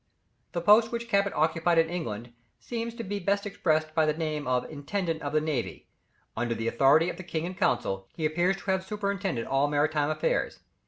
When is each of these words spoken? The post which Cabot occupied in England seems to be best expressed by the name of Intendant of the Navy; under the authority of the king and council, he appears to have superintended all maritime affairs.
The 0.53 0.61
post 0.61 0.91
which 0.91 1.07
Cabot 1.07 1.31
occupied 1.35 1.77
in 1.77 1.87
England 1.87 2.33
seems 2.59 2.95
to 2.95 3.03
be 3.03 3.19
best 3.19 3.45
expressed 3.45 3.93
by 3.93 4.07
the 4.07 4.15
name 4.15 4.47
of 4.47 4.65
Intendant 4.67 5.21
of 5.21 5.31
the 5.31 5.39
Navy; 5.41 5.89
under 6.35 6.55
the 6.55 6.67
authority 6.67 7.07
of 7.11 7.17
the 7.17 7.23
king 7.23 7.45
and 7.45 7.55
council, 7.55 8.07
he 8.15 8.25
appears 8.25 8.57
to 8.57 8.71
have 8.71 8.83
superintended 8.83 9.45
all 9.45 9.67
maritime 9.67 10.09
affairs. 10.09 10.61